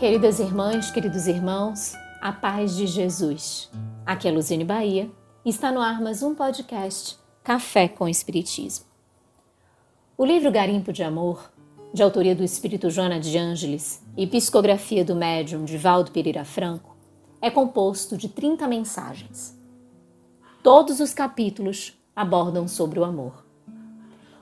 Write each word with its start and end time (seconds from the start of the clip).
Queridas 0.00 0.40
irmãs, 0.40 0.90
queridos 0.90 1.26
irmãos, 1.26 1.92
a 2.22 2.32
paz 2.32 2.74
de 2.74 2.86
Jesus. 2.86 3.70
Aqui 4.06 4.26
é 4.26 4.30
Luziane 4.30 4.64
Bahia 4.64 5.10
e 5.44 5.50
está 5.50 5.70
no 5.70 5.78
ar 5.78 6.00
mais 6.00 6.22
um 6.22 6.34
podcast 6.34 7.18
Café 7.44 7.86
com 7.86 8.08
Espiritismo. 8.08 8.86
O 10.16 10.24
livro 10.24 10.50
Garimpo 10.50 10.90
de 10.90 11.02
Amor, 11.02 11.52
de 11.92 12.02
autoria 12.02 12.34
do 12.34 12.42
espírito 12.42 12.88
Joana 12.88 13.20
de 13.20 13.36
Ângeles 13.36 14.02
e 14.16 14.26
psicografia 14.26 15.04
do 15.04 15.14
médium 15.14 15.66
de 15.66 15.76
Valdo 15.76 16.12
Pereira 16.12 16.46
Franco, 16.46 16.96
é 17.38 17.50
composto 17.50 18.16
de 18.16 18.30
30 18.30 18.66
mensagens. 18.68 19.54
Todos 20.62 20.98
os 20.98 21.12
capítulos 21.12 21.92
abordam 22.16 22.66
sobre 22.66 22.98
o 22.98 23.04
amor. 23.04 23.44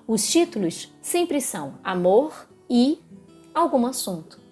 Os 0.06 0.24
títulos 0.30 0.88
sempre 1.02 1.40
são 1.40 1.74
Amor 1.82 2.48
e 2.70 3.00
algum 3.52 3.86
assunto 3.86 4.46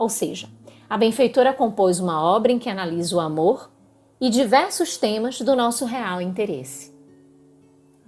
ou 0.00 0.08
seja, 0.08 0.48
a 0.88 0.96
benfeitora 0.96 1.52
compôs 1.52 2.00
uma 2.00 2.22
obra 2.22 2.50
em 2.50 2.58
que 2.58 2.70
analisa 2.70 3.14
o 3.14 3.20
amor 3.20 3.70
e 4.18 4.30
diversos 4.30 4.96
temas 4.96 5.42
do 5.42 5.54
nosso 5.54 5.84
real 5.84 6.22
interesse. 6.22 6.90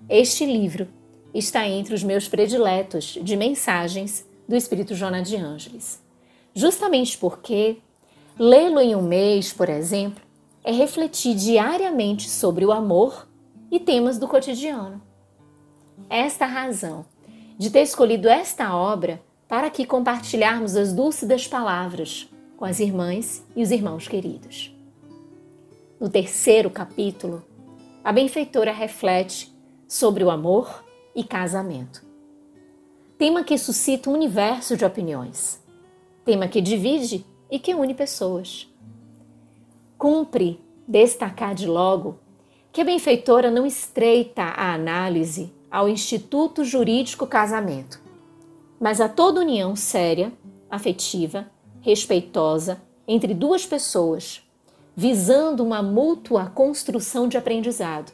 Este 0.09 0.46
livro 0.46 0.88
está 1.34 1.68
entre 1.68 1.95
os 1.95 2.02
meus 2.02 2.27
prediletos 2.27 3.18
de 3.23 3.37
mensagens 3.37 4.27
do 4.48 4.57
Espírito 4.57 4.95
Jona 4.95 5.20
de 5.20 5.37
Ângeles, 5.37 6.02
justamente 6.54 7.18
porque 7.18 7.76
lê-lo 8.38 8.80
em 8.80 8.96
um 8.96 9.02
mês, 9.02 9.52
por 9.52 9.68
exemplo, 9.68 10.24
é 10.65 10.73
refletir 10.73 11.35
diariamente 11.35 12.30
sobre 12.30 12.65
o 12.65 12.73
amor 12.73 13.29
e 13.70 13.79
temas 13.79 14.18
do 14.18 14.26
cotidiano. 14.26 15.01
Esta 16.09 16.46
razão 16.46 17.04
de 17.59 17.68
ter 17.68 17.82
escolhido 17.82 18.30
esta 18.30 18.74
obra 18.74 19.20
para 19.52 19.66
aqui 19.66 19.84
compartilharmos 19.84 20.76
as 20.76 20.95
dúcidas 20.95 21.46
palavras 21.46 22.26
com 22.56 22.64
as 22.64 22.80
irmãs 22.80 23.45
e 23.54 23.62
os 23.62 23.70
irmãos 23.70 24.08
queridos. 24.08 24.74
No 26.00 26.08
terceiro 26.08 26.70
capítulo, 26.70 27.45
a 28.02 28.10
benfeitora 28.14 28.73
reflete 28.73 29.54
sobre 29.86 30.24
o 30.24 30.30
amor 30.30 30.82
e 31.14 31.23
casamento. 31.23 32.02
Tema 33.18 33.45
que 33.45 33.58
suscita 33.58 34.08
um 34.08 34.14
universo 34.14 34.74
de 34.74 34.86
opiniões. 34.86 35.62
Tema 36.24 36.48
que 36.48 36.62
divide 36.62 37.23
e 37.50 37.58
que 37.58 37.74
une 37.74 37.92
pessoas. 37.92 38.66
Cumpre 39.98 40.64
destacar 40.88 41.54
de 41.54 41.66
logo 41.66 42.18
que 42.73 42.80
a 42.80 42.84
benfeitora 42.84 43.50
não 43.50 43.66
estreita 43.66 44.45
a 44.45 44.73
análise 44.73 45.52
ao 45.70 45.90
Instituto 45.90 46.64
Jurídico 46.64 47.26
Casamento, 47.26 48.01
mas 48.83 49.01
a 49.01 49.09
toda 49.09 49.38
união 49.38 49.77
séria, 49.77 50.33
afetiva, 50.69 51.47
respeitosa 51.80 52.83
entre 53.07 53.33
duas 53.33 53.65
pessoas, 53.65 54.43
visando 54.97 55.63
uma 55.63 55.80
mútua 55.80 56.47
construção 56.47 57.29
de 57.29 57.37
aprendizado, 57.37 58.13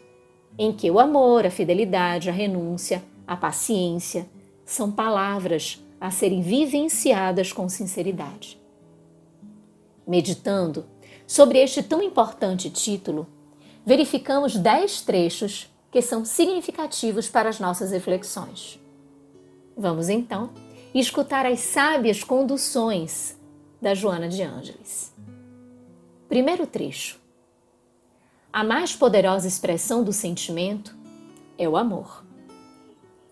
em 0.59 0.71
que 0.71 0.91
o 0.91 0.99
amor, 0.99 1.47
a 1.47 1.51
fidelidade, 1.51 2.29
a 2.29 2.33
renúncia, 2.35 3.03
a 3.27 3.35
paciência 3.35 4.29
são 4.63 4.93
palavras 4.93 5.83
a 5.99 6.11
serem 6.11 6.43
vivenciadas 6.43 7.51
com 7.51 7.67
sinceridade. 7.67 8.61
Meditando 10.07 10.84
sobre 11.27 11.61
este 11.61 11.83
tão 11.83 12.03
importante 12.03 12.69
título, 12.69 13.27
verificamos 13.87 14.55
dez 14.55 15.01
trechos 15.01 15.75
que 15.91 16.03
são 16.03 16.27
significativos 16.27 17.27
para 17.27 17.49
as 17.49 17.59
nossas 17.59 17.91
reflexões. 17.91 18.78
Vamos 19.81 20.09
então 20.09 20.50
escutar 20.93 21.47
as 21.47 21.61
sábias 21.61 22.25
conduções 22.25 23.39
da 23.81 23.94
Joana 23.94 24.28
de 24.28 24.43
Ângeles. 24.43 25.15
Primeiro 26.28 26.66
trecho. 26.66 27.21
A 28.53 28.65
mais 28.65 28.97
poderosa 28.97 29.47
expressão 29.47 30.03
do 30.03 30.12
sentimento 30.12 30.97
é 31.56 31.69
o 31.69 31.77
amor. 31.77 32.25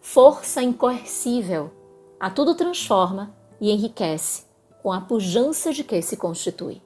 Força 0.00 0.62
incoercível, 0.62 1.72
a 2.20 2.30
tudo 2.30 2.54
transforma 2.54 3.34
e 3.60 3.72
enriquece 3.72 4.44
com 4.84 4.92
a 4.92 5.00
pujança 5.00 5.72
de 5.72 5.82
que 5.82 6.00
se 6.00 6.16
constitui. 6.16 6.80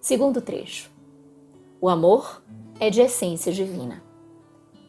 Segundo 0.00 0.42
trecho. 0.42 0.90
O 1.80 1.88
amor 1.88 2.42
é 2.80 2.90
de 2.90 3.00
essência 3.00 3.52
divina. 3.52 4.02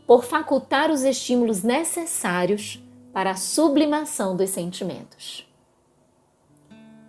Por 0.07 0.23
facultar 0.23 0.89
os 0.89 1.03
estímulos 1.03 1.61
necessários 1.61 2.81
para 3.13 3.31
a 3.31 3.35
sublimação 3.35 4.35
dos 4.35 4.49
sentimentos. 4.49 5.45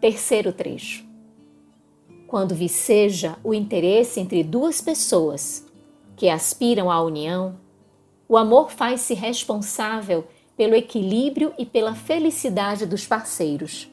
Terceiro 0.01 0.53
trecho. 0.53 1.05
Quando 2.27 2.55
viceja 2.55 3.37
o 3.43 3.53
interesse 3.53 4.21
entre 4.21 4.43
duas 4.43 4.81
pessoas 4.81 5.67
que 6.17 6.29
aspiram 6.29 6.91
à 6.91 7.03
união, 7.03 7.59
o 8.29 8.37
amor 8.37 8.71
faz-se 8.71 9.15
responsável 9.15 10.27
pelo 10.57 10.75
equilíbrio 10.75 11.53
e 11.59 11.67
pela 11.67 11.95
felicidade 11.95 12.87
dos 12.87 13.07
parceiros, 13.07 13.89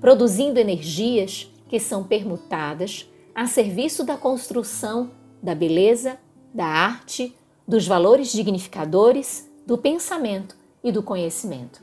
produzindo 0.00 0.60
energias 0.60 1.50
que 1.68 1.80
são 1.80 2.04
permutadas 2.04 3.10
a 3.34 3.46
serviço 3.46 4.04
da 4.04 4.16
construção 4.16 5.10
da 5.42 5.54
beleza, 5.54 6.18
da 6.54 6.66
arte, 6.66 7.34
dos 7.66 7.86
valores 7.86 8.32
dignificadores, 8.32 9.50
do 9.66 9.78
pensamento 9.78 10.59
e 10.82 10.90
do 10.90 11.02
conhecimento. 11.02 11.82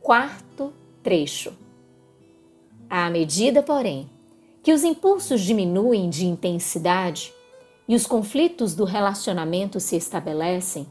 Quarto 0.00 0.72
trecho. 1.02 1.52
À 2.88 3.10
medida, 3.10 3.62
porém, 3.62 4.10
que 4.62 4.72
os 4.72 4.84
impulsos 4.84 5.40
diminuem 5.40 6.08
de 6.08 6.26
intensidade 6.26 7.32
e 7.88 7.94
os 7.94 8.06
conflitos 8.06 8.74
do 8.74 8.84
relacionamento 8.84 9.78
se 9.78 9.96
estabelecem, 9.96 10.86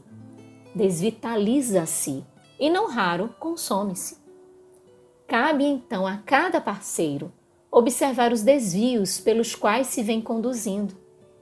desvitaliza-se 0.74 2.24
e, 2.58 2.70
não 2.70 2.88
raro, 2.88 3.34
consome-se. 3.38 4.18
Cabe 5.26 5.64
então 5.64 6.06
a 6.06 6.18
cada 6.18 6.60
parceiro 6.60 7.32
observar 7.70 8.32
os 8.32 8.42
desvios 8.42 9.20
pelos 9.20 9.54
quais 9.54 9.88
se 9.88 10.02
vem 10.02 10.20
conduzindo 10.20 10.96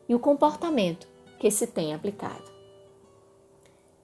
e 0.09 0.15
o 0.15 0.19
comportamento 0.19 1.07
que 1.39 1.51
se 1.51 1.67
tem 1.67 1.95
aplicado. 1.95 2.51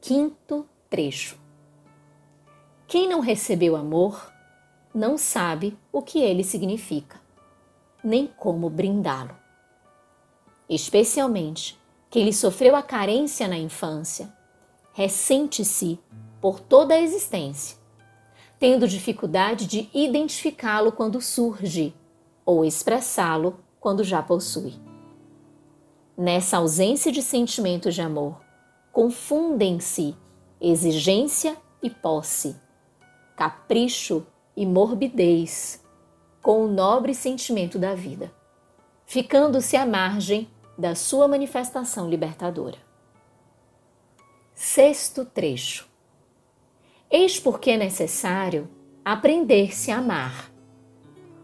Quinto 0.00 0.66
trecho. 0.90 1.38
Quem 2.88 3.08
não 3.08 3.20
recebeu 3.20 3.76
amor 3.76 4.32
não 4.92 5.16
sabe 5.16 5.78
o 5.92 6.02
que 6.02 6.18
ele 6.18 6.42
significa, 6.42 7.20
nem 8.02 8.26
como 8.26 8.68
brindá-lo. 8.68 9.36
Especialmente 10.68 11.78
quem 12.10 12.24
lhe 12.24 12.32
sofreu 12.32 12.74
a 12.74 12.82
carência 12.82 13.46
na 13.46 13.56
infância, 13.56 14.32
ressente-se 14.92 16.00
por 16.40 16.58
toda 16.58 16.94
a 16.94 17.00
existência, 17.00 17.78
tendo 18.58 18.88
dificuldade 18.88 19.66
de 19.66 19.88
identificá-lo 19.94 20.90
quando 20.90 21.20
surge 21.20 21.94
ou 22.44 22.64
expressá-lo 22.64 23.60
quando 23.78 24.02
já 24.02 24.20
possui. 24.20 24.74
Nessa 26.16 26.56
ausência 26.56 27.12
de 27.12 27.22
sentimento 27.22 27.92
de 27.92 28.02
amor, 28.02 28.40
confundem-se 28.92 30.16
exigência 30.60 31.56
e 31.82 31.88
posse, 31.88 32.56
capricho 33.36 34.26
e 34.56 34.66
morbidez, 34.66 35.82
com 36.42 36.64
o 36.64 36.68
nobre 36.68 37.14
sentimento 37.14 37.78
da 37.78 37.94
vida, 37.94 38.32
ficando-se 39.06 39.76
à 39.76 39.86
margem 39.86 40.50
da 40.76 40.94
sua 40.94 41.26
manifestação 41.28 42.08
libertadora. 42.08 42.78
Sexto 44.54 45.24
trecho. 45.24 45.88
Eis 47.10 47.40
porque 47.40 47.70
é 47.70 47.76
necessário 47.76 48.68
aprender-se 49.04 49.90
a 49.90 49.98
amar, 49.98 50.52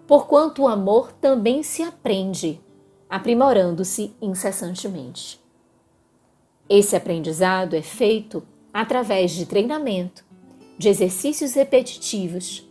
porquanto 0.06 0.62
o 0.62 0.68
amor 0.68 1.12
também 1.12 1.62
se 1.62 1.82
aprende, 1.82 2.60
aprimorando-se 3.08 4.14
incessantemente. 4.20 5.40
Esse 6.68 6.94
aprendizado 6.96 7.74
é 7.74 7.82
feito 7.82 8.42
através 8.76 9.30
de 9.30 9.46
treinamento, 9.46 10.22
de 10.76 10.90
exercícios 10.90 11.54
repetitivos, 11.54 12.70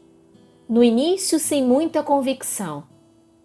no 0.69 0.83
início 0.83 1.39
sem 1.39 1.65
muita 1.65 2.03
convicção, 2.03 2.83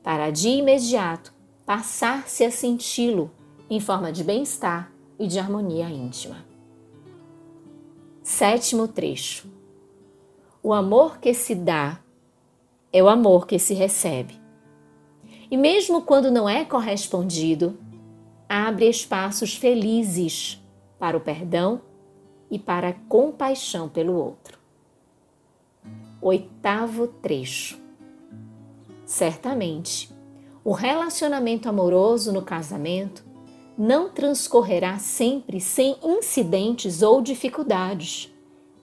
para 0.03 0.29
de 0.31 0.51
imediato 0.51 1.33
passar-se 1.65 2.45
a 2.45 2.51
senti-lo 2.51 3.31
em 3.71 3.81
forma 3.81 4.13
de 4.13 4.23
bem-estar 4.23 4.93
e 5.19 5.27
de 5.27 5.39
harmonia 5.39 5.89
íntima. 5.89 6.45
Sétimo 8.23 8.87
trecho. 8.87 9.49
O 10.63 10.75
amor 10.75 11.17
que 11.19 11.33
se 11.33 11.55
dá 11.55 11.99
é 12.93 13.03
o 13.03 13.09
amor 13.09 13.47
que 13.47 13.59
se 13.59 13.73
recebe. 13.73 14.39
E 15.51 15.57
mesmo 15.57 16.03
quando 16.03 16.31
não 16.31 16.47
é 16.47 16.63
correspondido, 16.67 17.79
abre 18.47 18.87
espaços 18.87 19.55
felizes 19.55 20.63
para 20.99 21.17
o 21.17 21.21
perdão 21.21 21.89
e 22.51 22.59
para 22.59 22.95
compaixão 23.09 23.89
pelo 23.89 24.15
outro. 24.15 24.59
Oitavo 26.21 27.07
trecho. 27.07 27.79
Certamente, 29.07 30.11
o 30.63 30.73
relacionamento 30.73 31.69
amoroso 31.69 32.33
no 32.33 32.43
casamento 32.43 33.25
não 33.79 34.11
transcorrerá 34.11 34.99
sempre 34.99 35.61
sem 35.61 35.97
incidentes 36.03 37.01
ou 37.01 37.23
dificuldades, 37.23 38.31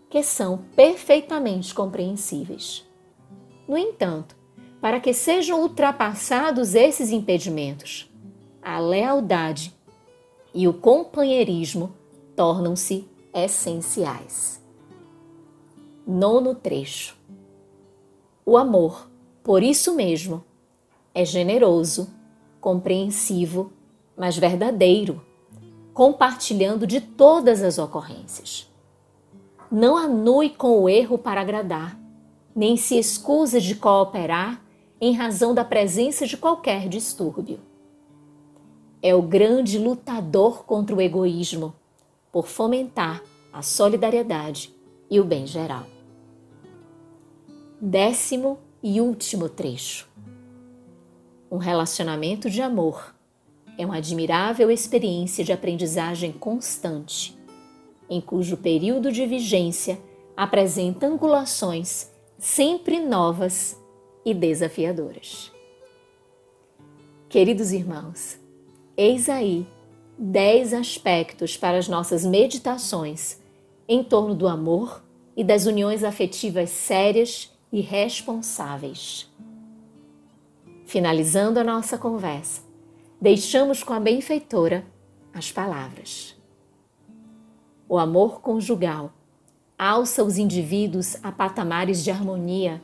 que 0.09 0.23
são 0.23 0.59
perfeitamente 0.75 1.73
compreensíveis. 1.73 2.83
No 3.67 3.77
entanto, 3.77 4.35
para 4.81 4.99
que 4.99 5.13
sejam 5.13 5.61
ultrapassados 5.61 6.73
esses 6.73 7.11
impedimentos, 7.11 8.09
a 8.61 8.79
lealdade 8.79 9.73
e 10.53 10.67
o 10.67 10.73
companheirismo 10.73 11.93
tornam-se 12.35 13.07
essenciais. 13.33 14.61
Nono 16.05 16.55
trecho. 16.55 17.15
O 18.45 18.57
amor, 18.57 19.09
por 19.43 19.61
isso 19.61 19.95
mesmo, 19.95 20.43
é 21.13 21.25
generoso, 21.25 22.09
compreensivo, 22.61 23.71
mas 24.15 24.37
verdadeiro, 24.37 25.21
compartilhando 25.93 26.87
de 26.87 27.01
todas 27.01 27.61
as 27.61 27.77
ocorrências. 27.77 28.71
Não 29.71 29.97
anue 29.97 30.49
com 30.49 30.79
o 30.79 30.87
erro 30.87 31.17
para 31.17 31.41
agradar, 31.41 31.99
nem 32.55 32.77
se 32.77 32.97
escusa 32.97 33.59
de 33.59 33.75
cooperar 33.75 34.61
em 34.99 35.13
razão 35.13 35.53
da 35.53 35.65
presença 35.65 36.25
de 36.25 36.37
qualquer 36.37 36.87
distúrbio. 36.87 37.59
É 39.01 39.13
o 39.13 39.21
grande 39.21 39.77
lutador 39.77 40.63
contra 40.63 40.95
o 40.95 41.01
egoísmo, 41.01 41.75
por 42.31 42.47
fomentar 42.47 43.23
a 43.51 43.61
solidariedade 43.61 44.73
e 45.09 45.19
o 45.19 45.23
bem 45.23 45.47
geral. 45.47 45.85
Décimo 47.79 48.59
e 48.81 48.99
último 48.99 49.49
trecho. 49.49 50.09
Um 51.49 51.57
relacionamento 51.57 52.49
de 52.49 52.61
amor 52.61 53.15
é 53.77 53.85
uma 53.85 53.97
admirável 53.97 54.69
experiência 54.69 55.43
de 55.43 55.53
aprendizagem 55.53 56.31
constante, 56.31 57.37
em 58.09 58.19
cujo 58.19 58.57
período 58.57 59.11
de 59.11 59.25
vigência 59.25 59.99
apresenta 60.35 61.07
angulações 61.07 62.11
sempre 62.37 62.99
novas 62.99 63.79
e 64.25 64.33
desafiadoras. 64.33 65.51
Queridos 67.29 67.71
irmãos, 67.71 68.39
eis 68.95 69.29
aí 69.29 69.67
dez 70.17 70.73
aspectos 70.73 71.55
para 71.55 71.77
as 71.77 71.87
nossas 71.87 72.25
meditações 72.25 73.39
em 73.87 74.03
torno 74.03 74.33
do 74.33 74.47
amor 74.47 75.03
e 75.35 75.43
das 75.43 75.65
uniões 75.67 76.03
afetivas 76.03 76.71
sérias 76.71 77.55
e 77.71 77.81
responsáveis. 77.81 79.31
Finalizando 80.85 81.59
a 81.59 81.63
nossa 81.63 81.97
conversa, 81.97 82.61
deixamos 83.21 83.83
com 83.83 83.93
a 83.93 83.99
benfeitora 83.99 84.85
as 85.33 85.51
palavras. 85.51 86.35
O 87.87 87.97
amor 87.97 88.41
conjugal 88.41 89.13
alça 89.77 90.23
os 90.23 90.39
indivíduos 90.39 91.17
a 91.21 91.31
patamares 91.31 92.03
de 92.03 92.09
harmonia 92.09 92.81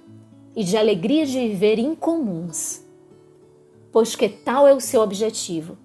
e 0.56 0.64
de 0.64 0.78
alegria 0.78 1.26
de 1.26 1.40
viver 1.40 1.80
incomuns, 1.80 2.86
pois 3.92 4.16
que 4.16 4.30
tal 4.30 4.68
é 4.68 4.74
o 4.74 4.80
seu 4.80 5.02
objetivo, 5.02 5.76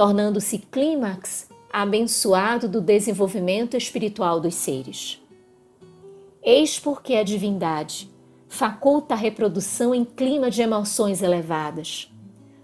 tornando-se 0.00 0.56
clímax 0.56 1.46
abençoado 1.70 2.66
do 2.66 2.80
desenvolvimento 2.80 3.76
espiritual 3.76 4.40
dos 4.40 4.54
seres. 4.54 5.22
Eis 6.42 6.78
porque 6.78 7.16
a 7.16 7.22
divindade 7.22 8.10
faculta 8.48 9.12
a 9.12 9.16
reprodução 9.18 9.94
em 9.94 10.02
clima 10.02 10.50
de 10.50 10.62
emoções 10.62 11.20
elevadas, 11.20 12.10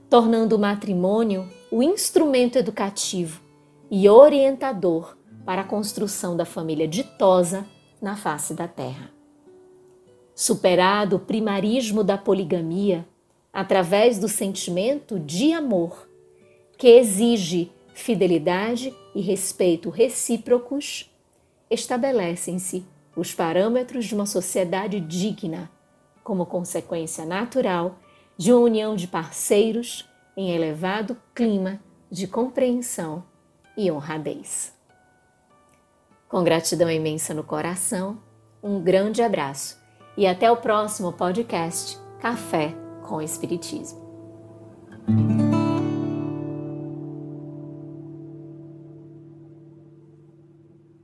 tornando 0.09 0.57
o 0.57 0.59
matrimônio 0.59 1.47
o 1.71 1.83
instrumento 1.83 2.57
educativo 2.57 3.43
e 3.91 4.09
orientador 4.09 5.15
para 5.45 5.61
a 5.61 5.67
construção 5.67 6.39
da 6.39 6.47
família 6.47 6.89
ditosa 6.89 7.67
na 8.01 8.17
face 8.17 8.55
da 8.55 8.67
terra. 8.67 9.11
Superado 10.35 11.17
o 11.17 11.21
primarismo 11.21 12.03
da 12.03 12.17
poligamia, 12.17 13.07
através 13.53 14.19
do 14.19 14.27
sentimento 14.27 15.21
de 15.21 15.53
amor, 15.53 16.07
que 16.77 16.89
exige 16.89 17.73
fidelidade 17.95 18.95
e 19.15 19.21
respeito 19.21 19.89
recíprocos, 19.89 21.11
estabelecem-se 21.71 22.85
os 23.17 23.33
parâmetros 23.33 24.05
de 24.05 24.15
uma 24.15 24.27
sociedade 24.27 25.01
digna 25.01 25.71
como 26.23 26.45
consequência 26.45 27.25
natural 27.25 27.97
de 28.37 28.53
uma 28.53 28.63
união 28.63 28.95
de 28.95 29.07
parceiros 29.07 30.09
em 30.37 30.51
elevado 30.51 31.17
clima 31.35 31.81
de 32.11 32.27
compreensão 32.27 33.25
e 33.77 33.91
honradez. 33.91 34.75
Com 36.29 36.45
gratidão 36.45 36.91
imensa 36.91 37.33
no 37.33 37.45
coração, 37.45 38.21
um 38.63 38.81
grande 38.81 39.23
abraço 39.23 39.81
e 40.17 40.27
até 40.27 40.51
o 40.51 40.57
próximo 40.57 41.13
podcast 41.13 41.99
Café 42.21 42.75
com 43.03 43.23
Espiritismo. 43.23 44.06